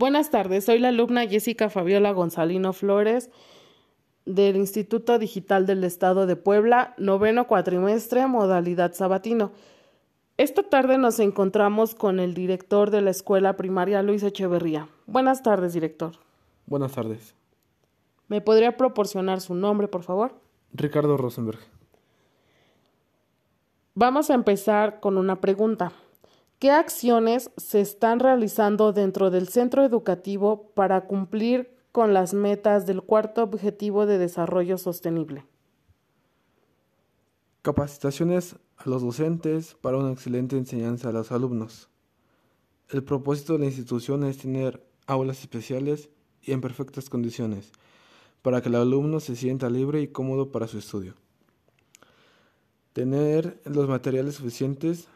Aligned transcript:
Buenas 0.00 0.30
tardes, 0.30 0.64
soy 0.64 0.78
la 0.78 0.88
alumna 0.88 1.26
Jessica 1.26 1.68
Fabiola 1.68 2.12
Gonzalino 2.12 2.72
Flores 2.72 3.28
del 4.24 4.56
Instituto 4.56 5.18
Digital 5.18 5.66
del 5.66 5.84
Estado 5.84 6.24
de 6.24 6.36
Puebla, 6.36 6.94
noveno 6.96 7.46
cuatrimestre, 7.46 8.26
modalidad 8.26 8.94
sabatino. 8.94 9.52
Esta 10.38 10.62
tarde 10.62 10.96
nos 10.96 11.20
encontramos 11.20 11.94
con 11.94 12.18
el 12.18 12.32
director 12.32 12.90
de 12.90 13.02
la 13.02 13.10
escuela 13.10 13.58
primaria 13.58 14.02
Luis 14.02 14.22
Echeverría. 14.22 14.88
Buenas 15.04 15.42
tardes, 15.42 15.74
director. 15.74 16.12
Buenas 16.64 16.92
tardes. 16.92 17.34
¿Me 18.26 18.40
podría 18.40 18.78
proporcionar 18.78 19.42
su 19.42 19.54
nombre, 19.54 19.86
por 19.86 20.02
favor? 20.02 20.32
Ricardo 20.72 21.18
Rosenberg. 21.18 21.60
Vamos 23.94 24.30
a 24.30 24.34
empezar 24.34 24.98
con 25.00 25.18
una 25.18 25.42
pregunta. 25.42 25.92
¿Qué 26.60 26.70
acciones 26.70 27.50
se 27.56 27.80
están 27.80 28.20
realizando 28.20 28.92
dentro 28.92 29.30
del 29.30 29.48
centro 29.48 29.82
educativo 29.82 30.70
para 30.74 31.06
cumplir 31.06 31.74
con 31.90 32.12
las 32.12 32.34
metas 32.34 32.84
del 32.84 33.00
cuarto 33.00 33.42
objetivo 33.42 34.04
de 34.04 34.18
desarrollo 34.18 34.76
sostenible? 34.76 35.46
Capacitaciones 37.62 38.56
a 38.76 38.90
los 38.90 39.00
docentes 39.00 39.74
para 39.80 39.96
una 39.96 40.12
excelente 40.12 40.58
enseñanza 40.58 41.08
a 41.08 41.12
los 41.12 41.32
alumnos. 41.32 41.88
El 42.90 43.04
propósito 43.04 43.54
de 43.54 43.60
la 43.60 43.64
institución 43.64 44.22
es 44.24 44.36
tener 44.36 44.86
aulas 45.06 45.40
especiales 45.40 46.10
y 46.42 46.52
en 46.52 46.60
perfectas 46.60 47.08
condiciones 47.08 47.72
para 48.42 48.60
que 48.60 48.68
el 48.68 48.74
alumno 48.74 49.20
se 49.20 49.34
sienta 49.34 49.70
libre 49.70 50.02
y 50.02 50.08
cómodo 50.08 50.52
para 50.52 50.68
su 50.68 50.76
estudio. 50.76 51.14
Tener 52.92 53.62
los 53.64 53.88
materiales 53.88 54.34
suficientes 54.34 55.08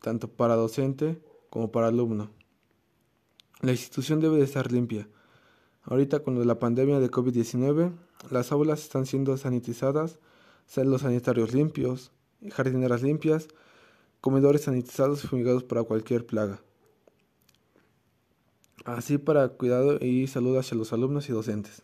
tanto 0.00 0.28
para 0.28 0.54
docente 0.54 1.20
como 1.50 1.70
para 1.70 1.88
alumno. 1.88 2.30
La 3.60 3.72
institución 3.72 4.20
debe 4.20 4.36
de 4.36 4.44
estar 4.44 4.70
limpia. 4.70 5.08
Ahorita 5.82 6.20
con 6.20 6.46
la 6.46 6.58
pandemia 6.58 7.00
de 7.00 7.10
COVID-19, 7.10 7.92
las 8.30 8.52
aulas 8.52 8.82
están 8.82 9.06
siendo 9.06 9.36
sanitizadas, 9.36 10.18
celos 10.66 11.02
sanitarios 11.02 11.54
limpios, 11.54 12.12
jardineras 12.50 13.02
limpias, 13.02 13.48
comedores 14.20 14.62
sanitizados 14.62 15.24
y 15.24 15.28
fumigados 15.28 15.64
para 15.64 15.84
cualquier 15.84 16.26
plaga. 16.26 16.60
Así 18.84 19.18
para 19.18 19.48
cuidado 19.48 19.98
y 20.04 20.26
salud 20.26 20.56
hacia 20.56 20.76
los 20.76 20.92
alumnos 20.92 21.28
y 21.28 21.32
docentes. 21.32 21.82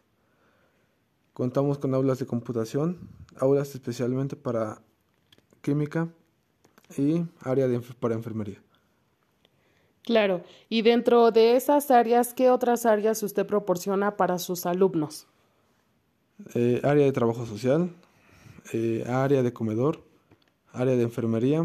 Contamos 1.33 1.79
con 1.79 1.95
aulas 1.95 2.19
de 2.19 2.27
computación, 2.27 3.09
aulas 3.37 3.75
especialmente 3.75 4.37
para 4.37 4.83
química, 5.63 6.13
y 6.99 7.25
área 7.41 7.69
de, 7.69 7.81
para 8.01 8.15
enfermería. 8.15 8.59
Claro, 10.03 10.43
y 10.69 10.83
dentro 10.83 11.31
de 11.31 11.55
esas 11.57 11.91
áreas, 11.91 12.35
¿qué 12.35 12.51
otras 12.51 12.87
áreas 12.87 13.23
usted 13.23 13.47
proporciona 13.47 14.17
para 14.17 14.39
sus 14.39 14.67
alumnos? 14.67 15.27
Eh, 16.55 16.81
área 16.83 17.05
de 17.05 17.13
trabajo 17.13 17.47
social, 17.47 17.91
eh, 18.73 19.05
área 19.07 19.43
de 19.43 19.53
comedor, 19.53 20.03
área 20.73 20.97
de 20.97 21.03
enfermería. 21.03 21.65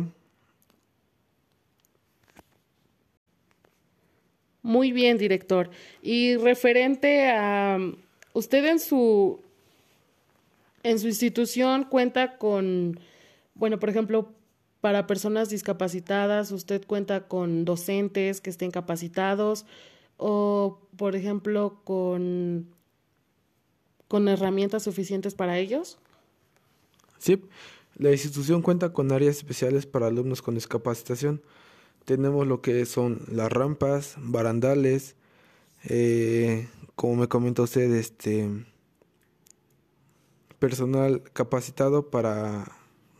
Muy 4.61 4.91
bien, 4.91 5.17
director. 5.17 5.71
Y 6.03 6.35
referente 6.35 7.31
a 7.31 7.79
usted 8.33 8.65
en 8.65 8.79
su 8.79 9.39
en 10.83 10.99
su 10.99 11.07
institución 11.07 11.83
cuenta 11.83 12.37
con, 12.37 12.99
bueno, 13.55 13.79
por 13.79 13.89
ejemplo, 13.89 14.29
para 14.81 15.07
personas 15.07 15.49
discapacitadas, 15.49 16.51
usted 16.51 16.85
cuenta 16.85 17.27
con 17.27 17.65
docentes 17.65 18.41
que 18.41 18.49
estén 18.49 18.71
capacitados 18.71 19.65
o, 20.17 20.79
por 20.97 21.15
ejemplo, 21.15 21.81
con, 21.83 22.67
con 24.07 24.27
herramientas 24.27 24.83
suficientes 24.83 25.35
para 25.35 25.57
ellos. 25.57 25.97
Sí, 27.17 27.43
la 27.95 28.11
institución 28.11 28.61
cuenta 28.61 28.93
con 28.93 29.11
áreas 29.11 29.37
especiales 29.37 29.85
para 29.85 30.07
alumnos 30.07 30.41
con 30.41 30.55
discapacitación. 30.55 31.41
Tenemos 32.05 32.47
lo 32.47 32.61
que 32.61 32.85
son 32.85 33.21
las 33.31 33.51
rampas, 33.51 34.15
barandales, 34.17 35.15
eh, 35.83 36.67
como 36.95 37.15
me 37.15 37.27
comentó 37.27 37.63
usted, 37.63 37.93
este 37.93 38.49
personal 40.59 41.21
capacitado 41.33 42.09
para 42.09 42.71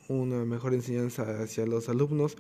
una 0.10 0.46
mejor 0.46 0.74
enseñanza 0.74 1.24
hacia 1.42 1.66
los 1.66 1.90
alumnos. 1.90 2.38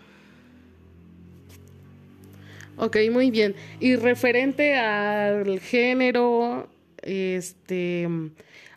Ok, 2.77 2.97
muy 3.11 3.31
bien. 3.31 3.55
Y 3.79 3.95
referente 3.95 4.75
al 4.75 5.59
género, 5.59 6.67
este, 7.01 8.07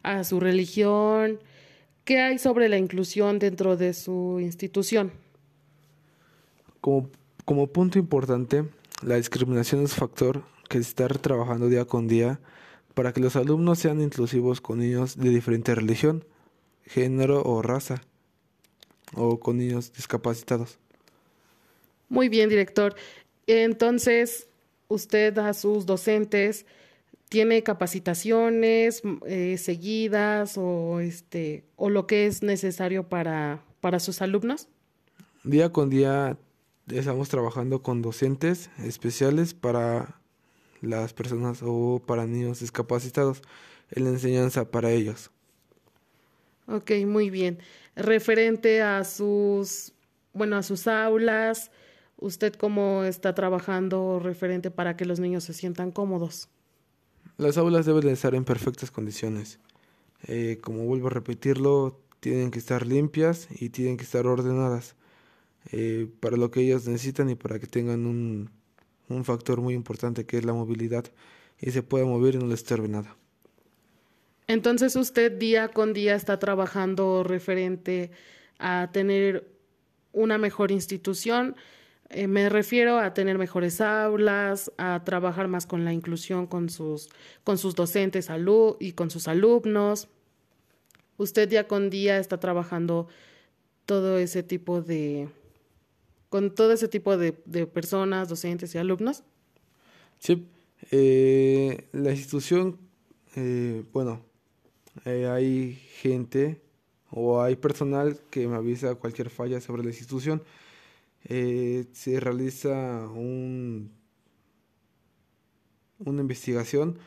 a 0.02 0.24
su 0.24 0.40
religión, 0.40 1.38
¿qué 2.04 2.20
hay 2.20 2.38
sobre 2.38 2.68
la 2.68 2.78
inclusión 2.78 3.38
dentro 3.38 3.76
de 3.76 3.92
su 3.92 4.38
institución? 4.40 5.12
Como, 6.80 7.10
como 7.44 7.66
punto 7.66 7.98
importante, 7.98 8.64
la 9.02 9.16
discriminación 9.16 9.84
es 9.84 9.92
un 9.92 9.98
factor 9.98 10.42
que 10.68 10.78
está 10.78 11.06
trabajando 11.08 11.68
día 11.68 11.84
con 11.84 12.08
día 12.08 12.40
para 12.94 13.12
que 13.12 13.20
los 13.20 13.36
alumnos 13.36 13.78
sean 13.78 14.00
inclusivos 14.00 14.62
con 14.62 14.78
niños 14.78 15.18
de 15.18 15.28
diferente 15.28 15.74
religión, 15.74 16.24
género 16.86 17.42
o 17.42 17.60
raza 17.60 18.02
o 19.14 19.38
con 19.38 19.58
niños 19.58 19.92
discapacitados. 19.92 20.78
Muy 22.08 22.28
bien, 22.28 22.48
director. 22.48 22.94
Entonces, 23.46 24.48
usted 24.88 25.36
a 25.38 25.54
sus 25.54 25.86
docentes 25.86 26.66
tiene 27.28 27.62
capacitaciones 27.62 29.02
eh, 29.26 29.56
seguidas 29.56 30.58
o 30.58 31.00
este 31.00 31.64
o 31.76 31.88
lo 31.88 32.06
que 32.06 32.26
es 32.26 32.42
necesario 32.42 33.08
para 33.08 33.62
para 33.80 34.00
sus 34.00 34.20
alumnos. 34.20 34.68
Día 35.44 35.72
con 35.72 35.90
día 35.90 36.36
estamos 36.88 37.28
trabajando 37.28 37.82
con 37.82 38.02
docentes 38.02 38.70
especiales 38.78 39.54
para 39.54 40.20
las 40.80 41.12
personas 41.12 41.60
o 41.62 42.02
para 42.04 42.26
niños 42.26 42.60
discapacitados 42.60 43.42
en 43.90 44.04
la 44.04 44.10
enseñanza 44.10 44.70
para 44.70 44.90
ellos. 44.90 45.30
Ok, 46.70 46.92
muy 47.04 47.30
bien. 47.30 47.58
Referente 47.96 48.80
a 48.80 49.04
sus, 49.04 49.92
bueno, 50.32 50.56
a 50.56 50.62
sus 50.62 50.86
aulas, 50.86 51.72
¿usted 52.16 52.54
cómo 52.54 53.02
está 53.02 53.34
trabajando 53.34 54.20
referente 54.20 54.70
para 54.70 54.96
que 54.96 55.04
los 55.04 55.18
niños 55.18 55.42
se 55.44 55.52
sientan 55.52 55.90
cómodos? 55.90 56.48
Las 57.38 57.58
aulas 57.58 57.86
deben 57.86 58.02
de 58.02 58.12
estar 58.12 58.34
en 58.36 58.44
perfectas 58.44 58.92
condiciones. 58.92 59.58
Eh, 60.28 60.58
como 60.62 60.84
vuelvo 60.84 61.08
a 61.08 61.10
repetirlo, 61.10 61.98
tienen 62.20 62.52
que 62.52 62.60
estar 62.60 62.86
limpias 62.86 63.48
y 63.50 63.70
tienen 63.70 63.96
que 63.96 64.04
estar 64.04 64.26
ordenadas 64.26 64.94
eh, 65.72 66.08
para 66.20 66.36
lo 66.36 66.50
que 66.50 66.60
ellos 66.60 66.86
necesitan 66.86 67.30
y 67.30 67.34
para 67.34 67.58
que 67.58 67.66
tengan 67.66 68.06
un, 68.06 68.50
un 69.08 69.24
factor 69.24 69.60
muy 69.60 69.74
importante 69.74 70.24
que 70.24 70.38
es 70.38 70.44
la 70.44 70.52
movilidad 70.52 71.04
y 71.58 71.72
se 71.72 71.82
pueda 71.82 72.04
mover 72.04 72.36
y 72.36 72.38
no 72.38 72.46
les 72.46 72.60
estorbe 72.60 72.88
nada. 72.88 73.16
Entonces 74.50 74.96
usted 74.96 75.30
día 75.30 75.68
con 75.68 75.92
día 75.92 76.16
está 76.16 76.40
trabajando 76.40 77.22
referente 77.22 78.10
a 78.58 78.90
tener 78.92 79.46
una 80.10 80.38
mejor 80.38 80.72
institución. 80.72 81.54
Eh, 82.08 82.26
me 82.26 82.48
refiero 82.48 82.98
a 82.98 83.14
tener 83.14 83.38
mejores 83.38 83.80
aulas, 83.80 84.72
a 84.76 85.04
trabajar 85.04 85.46
más 85.46 85.66
con 85.66 85.84
la 85.84 85.92
inclusión 85.92 86.48
con 86.48 86.68
sus, 86.68 87.10
con 87.44 87.58
sus 87.58 87.76
docentes 87.76 88.28
y 88.80 88.90
con 88.94 89.10
sus 89.10 89.28
alumnos. 89.28 90.08
Usted 91.16 91.48
día 91.48 91.68
con 91.68 91.88
día 91.88 92.18
está 92.18 92.40
trabajando 92.40 93.06
todo 93.86 94.18
ese 94.18 94.42
tipo 94.42 94.82
de, 94.82 95.28
con 96.28 96.52
todo 96.56 96.72
ese 96.72 96.88
tipo 96.88 97.16
de, 97.16 97.32
personas, 97.68 98.28
docentes 98.28 98.74
y 98.74 98.78
alumnos. 98.78 99.22
Sí, 100.18 100.44
eh, 100.90 101.86
la 101.92 102.10
institución, 102.10 102.76
eh, 103.36 103.84
bueno, 103.92 104.28
eh, 105.04 105.26
hay 105.26 105.74
gente 106.00 106.60
o 107.10 107.40
hay 107.42 107.56
personal 107.56 108.18
que 108.30 108.46
me 108.46 108.56
avisa 108.56 108.94
cualquier 108.94 109.30
falla 109.30 109.60
sobre 109.60 109.82
la 109.82 109.90
institución. 109.90 110.42
Eh, 111.24 111.86
se 111.92 112.18
realiza 112.20 113.08
un, 113.08 113.92
una 115.98 116.20
investigación 116.20 116.98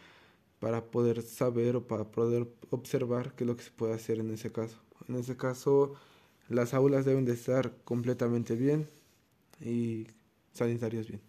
para 0.60 0.84
poder 0.86 1.22
saber 1.22 1.76
o 1.76 1.88
para 1.88 2.06
poder 2.06 2.48
observar 2.70 3.34
qué 3.36 3.44
es 3.44 3.48
lo 3.48 3.58
que 3.58 3.64
se 3.64 3.72
puede 3.72 3.94
hacer 3.94 4.20
en 4.20 4.32
ese 4.32 4.52
caso. 4.52 4.78
En 5.10 5.16
ese 5.16 5.36
caso, 5.36 5.96
las 6.50 6.74
aulas 6.74 7.06
deben 7.06 7.26
de 7.26 7.34
estar 7.34 7.74
completamente 7.84 8.56
bien 8.56 8.88
y 9.60 10.08
sanitarios 10.54 11.08
bien. 11.08 11.22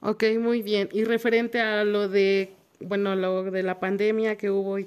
Ok, 0.00 0.24
muy 0.38 0.62
bien. 0.62 0.88
Y 0.92 1.04
referente 1.04 1.60
a 1.60 1.84
lo 1.84 2.08
de, 2.08 2.52
bueno, 2.80 3.16
lo 3.16 3.50
de 3.50 3.62
la 3.62 3.80
pandemia 3.80 4.36
que 4.36 4.50
hubo 4.50 4.78
y 4.78 4.86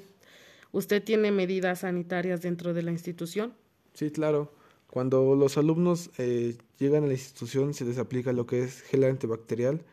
¿Usted 0.72 1.02
tiene 1.02 1.30
medidas 1.30 1.80
sanitarias 1.80 2.42
dentro 2.42 2.74
de 2.74 2.82
la 2.82 2.90
institución? 2.90 3.54
Sí, 3.94 4.10
claro. 4.10 4.52
Cuando 4.88 5.34
los 5.34 5.58
alumnos 5.58 6.10
eh, 6.18 6.56
llegan 6.78 7.04
a 7.04 7.06
la 7.06 7.12
institución 7.12 7.74
se 7.74 7.84
les 7.84 7.98
aplica 7.98 8.32
lo 8.32 8.46
que 8.46 8.62
es 8.62 8.82
gel 8.82 9.04
antibacterial 9.04 9.84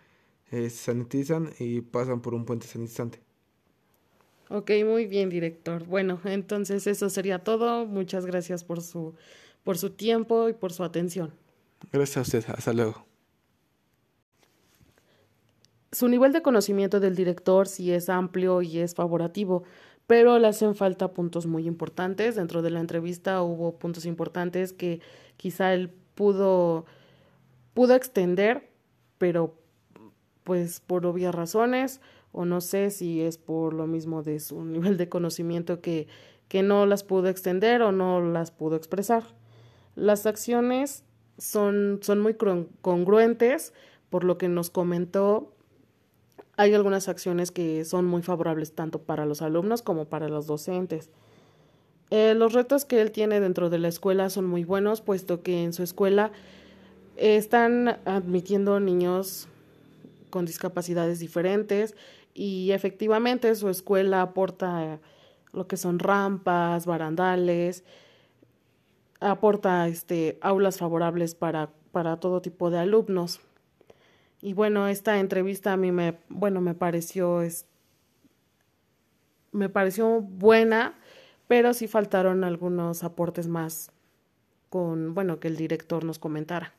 eh, 0.51 0.69
se 0.69 0.91
sanitizan 0.91 1.49
y 1.59 1.81
pasan 1.81 2.21
por 2.21 2.33
un 2.33 2.45
puente 2.45 2.67
sanitizante. 2.67 3.19
Ok, 4.49 4.71
muy 4.85 5.07
bien, 5.07 5.29
director. 5.29 5.85
Bueno, 5.85 6.21
entonces 6.23 6.85
eso 6.85 7.09
sería 7.09 7.39
todo. 7.39 7.85
Muchas 7.85 8.25
gracias 8.25 8.63
por 8.63 8.81
su, 8.81 9.15
por 9.63 9.77
su 9.77 9.89
tiempo 9.89 10.47
y 10.49 10.53
por 10.53 10.71
su 10.71 10.83
atención. 10.83 11.33
Gracias 11.91 12.17
a 12.17 12.21
usted. 12.21 12.45
Hasta 12.55 12.73
luego. 12.73 13.05
Su 15.91 16.07
nivel 16.09 16.31
de 16.31 16.41
conocimiento 16.41 16.99
del 16.99 17.15
director 17.15 17.67
sí 17.67 17.91
es 17.91 18.09
amplio 18.09 18.61
y 18.61 18.79
es 18.79 18.93
favorativo, 18.93 19.63
pero 20.07 20.39
le 20.39 20.47
hacen 20.47 20.75
falta 20.75 21.13
puntos 21.13 21.47
muy 21.47 21.67
importantes. 21.67 22.35
Dentro 22.35 22.61
de 22.61 22.69
la 22.69 22.79
entrevista 22.79 23.41
hubo 23.41 23.77
puntos 23.77 24.05
importantes 24.05 24.73
que 24.73 25.01
quizá 25.37 25.73
él 25.73 25.89
pudo, 26.15 26.85
pudo 27.73 27.95
extender, 27.95 28.69
pero 29.17 29.55
pues 30.43 30.79
por 30.79 31.05
obvias 31.05 31.33
razones 31.33 32.01
o 32.31 32.45
no 32.45 32.61
sé 32.61 32.91
si 32.91 33.21
es 33.21 33.37
por 33.37 33.73
lo 33.73 33.87
mismo 33.87 34.21
de 34.21 34.39
su 34.39 34.63
nivel 34.65 34.97
de 34.97 35.09
conocimiento 35.09 35.81
que, 35.81 36.07
que 36.47 36.63
no 36.63 36.85
las 36.85 37.03
pudo 37.03 37.27
extender 37.29 37.81
o 37.81 37.91
no 37.91 38.21
las 38.21 38.51
pudo 38.51 38.75
expresar. 38.75 39.23
Las 39.95 40.25
acciones 40.25 41.05
son, 41.37 41.99
son 42.01 42.19
muy 42.19 42.35
congruentes, 42.81 43.73
por 44.09 44.23
lo 44.23 44.37
que 44.37 44.49
nos 44.49 44.69
comentó, 44.69 45.54
hay 46.57 46.73
algunas 46.73 47.09
acciones 47.09 47.51
que 47.51 47.85
son 47.85 48.05
muy 48.05 48.21
favorables 48.21 48.73
tanto 48.73 48.99
para 48.99 49.25
los 49.25 49.41
alumnos 49.41 49.81
como 49.81 50.05
para 50.05 50.29
los 50.29 50.47
docentes. 50.47 51.09
Eh, 52.11 52.33
los 52.35 52.53
retos 52.53 52.85
que 52.85 53.01
él 53.01 53.11
tiene 53.11 53.39
dentro 53.39 53.69
de 53.69 53.79
la 53.79 53.87
escuela 53.87 54.29
son 54.29 54.45
muy 54.45 54.63
buenos, 54.63 55.01
puesto 55.01 55.41
que 55.41 55.63
en 55.63 55.73
su 55.73 55.83
escuela 55.83 56.31
están 57.17 57.97
admitiendo 58.05 58.79
niños 58.79 59.47
con 60.29 60.45
discapacidades 60.45 61.19
diferentes 61.19 61.95
y 62.33 62.71
efectivamente 62.71 63.53
su 63.55 63.69
escuela 63.69 64.21
aporta 64.21 64.99
lo 65.53 65.67
que 65.67 65.77
son 65.77 65.99
rampas, 65.99 66.85
barandales, 66.85 67.83
aporta 69.21 69.87
este 69.87 70.37
aulas 70.41 70.77
favorables 70.77 71.33
para, 71.33 71.69
para 71.91 72.17
todo 72.17 72.41
tipo 72.41 72.69
de 72.69 72.79
alumnos. 72.79 73.39
Y 74.45 74.53
bueno, 74.53 74.87
esta 74.87 75.19
entrevista 75.19 75.73
a 75.73 75.75
mí 75.75 75.91
me, 75.91 76.19
bueno, 76.29 76.61
me 76.61 76.75
pareció 76.75 77.41
es, 77.41 77.65
me 79.51 79.69
pareció 79.69 80.21
buena, 80.21 80.99
pero 81.47 81.73
sí 81.73 81.87
faltaron 81.87 82.43
algunos 82.43 83.03
aportes 83.03 83.47
más 83.47 83.91
con, 84.69 85.15
bueno, 85.15 85.39
que 85.39 85.47
el 85.47 85.57
director 85.57 86.03
nos 86.03 86.19
comentara. 86.19 86.75